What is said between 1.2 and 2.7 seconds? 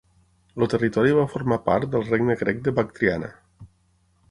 formar part del regne Grec